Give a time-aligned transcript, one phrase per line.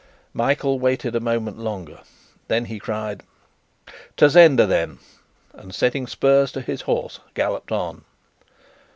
[0.33, 1.99] Michael waited a moment longer.
[2.47, 3.21] Then he cried:
[4.17, 4.97] "To Zenda, then!"
[5.53, 8.03] and setting spurs to his horse, galloped on.